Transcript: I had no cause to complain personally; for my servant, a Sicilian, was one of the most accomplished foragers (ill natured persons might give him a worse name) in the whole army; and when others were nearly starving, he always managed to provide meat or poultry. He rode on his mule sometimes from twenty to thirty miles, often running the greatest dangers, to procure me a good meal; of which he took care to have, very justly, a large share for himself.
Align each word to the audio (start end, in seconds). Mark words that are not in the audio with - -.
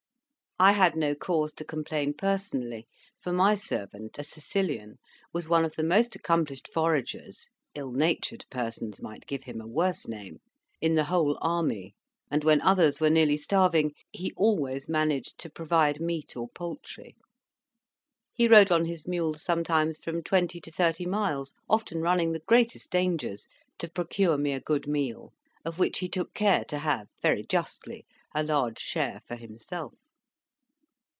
I 0.63 0.73
had 0.73 0.95
no 0.95 1.15
cause 1.15 1.53
to 1.53 1.65
complain 1.65 2.13
personally; 2.13 2.85
for 3.19 3.33
my 3.33 3.55
servant, 3.55 4.19
a 4.19 4.23
Sicilian, 4.23 4.99
was 5.33 5.47
one 5.49 5.65
of 5.65 5.73
the 5.75 5.81
most 5.83 6.15
accomplished 6.15 6.69
foragers 6.71 7.49
(ill 7.73 7.91
natured 7.91 8.45
persons 8.51 9.01
might 9.01 9.25
give 9.25 9.45
him 9.45 9.59
a 9.59 9.65
worse 9.65 10.07
name) 10.07 10.37
in 10.79 10.93
the 10.93 11.05
whole 11.05 11.35
army; 11.41 11.95
and 12.29 12.43
when 12.43 12.61
others 12.61 12.99
were 12.99 13.09
nearly 13.09 13.37
starving, 13.37 13.95
he 14.11 14.33
always 14.37 14.87
managed 14.87 15.39
to 15.39 15.49
provide 15.49 15.99
meat 15.99 16.37
or 16.37 16.47
poultry. 16.47 17.15
He 18.31 18.47
rode 18.47 18.69
on 18.71 18.85
his 18.85 19.07
mule 19.07 19.33
sometimes 19.33 19.97
from 19.97 20.21
twenty 20.21 20.61
to 20.61 20.69
thirty 20.69 21.07
miles, 21.07 21.55
often 21.67 22.01
running 22.01 22.33
the 22.33 22.39
greatest 22.45 22.91
dangers, 22.91 23.47
to 23.79 23.89
procure 23.89 24.37
me 24.37 24.53
a 24.53 24.59
good 24.59 24.85
meal; 24.87 25.33
of 25.65 25.79
which 25.79 25.97
he 25.97 26.07
took 26.07 26.35
care 26.35 26.63
to 26.65 26.77
have, 26.77 27.07
very 27.19 27.41
justly, 27.41 28.05
a 28.35 28.43
large 28.43 28.77
share 28.77 29.21
for 29.27 29.33
himself. 29.35 29.93